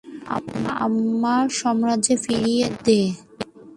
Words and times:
আমার 0.85 1.43
সাম্রাজ্য 1.59 2.07
ফিরিয়ে 2.23 2.65
দে। 2.85 3.01